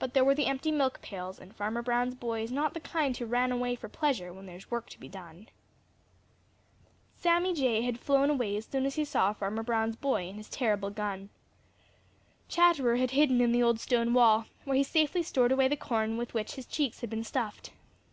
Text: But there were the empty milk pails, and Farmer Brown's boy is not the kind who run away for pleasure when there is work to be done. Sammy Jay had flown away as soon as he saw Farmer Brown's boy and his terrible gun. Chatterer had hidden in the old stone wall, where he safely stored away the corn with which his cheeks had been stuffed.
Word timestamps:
But 0.00 0.14
there 0.14 0.24
were 0.24 0.34
the 0.34 0.46
empty 0.46 0.72
milk 0.72 1.00
pails, 1.00 1.38
and 1.38 1.54
Farmer 1.54 1.80
Brown's 1.80 2.16
boy 2.16 2.42
is 2.42 2.50
not 2.50 2.74
the 2.74 2.80
kind 2.80 3.16
who 3.16 3.24
run 3.24 3.52
away 3.52 3.76
for 3.76 3.88
pleasure 3.88 4.32
when 4.32 4.46
there 4.46 4.56
is 4.56 4.68
work 4.68 4.90
to 4.90 4.98
be 4.98 5.08
done. 5.08 5.48
Sammy 7.14 7.54
Jay 7.54 7.82
had 7.82 8.00
flown 8.00 8.30
away 8.30 8.56
as 8.56 8.66
soon 8.66 8.84
as 8.84 8.96
he 8.96 9.04
saw 9.04 9.32
Farmer 9.32 9.62
Brown's 9.62 9.94
boy 9.94 10.26
and 10.28 10.38
his 10.38 10.48
terrible 10.48 10.90
gun. 10.90 11.28
Chatterer 12.48 12.96
had 12.96 13.12
hidden 13.12 13.40
in 13.40 13.52
the 13.52 13.62
old 13.62 13.78
stone 13.78 14.12
wall, 14.12 14.46
where 14.64 14.76
he 14.76 14.82
safely 14.82 15.22
stored 15.22 15.52
away 15.52 15.68
the 15.68 15.76
corn 15.76 16.16
with 16.16 16.34
which 16.34 16.56
his 16.56 16.66
cheeks 16.66 17.00
had 17.02 17.08
been 17.10 17.22
stuffed. 17.22 17.70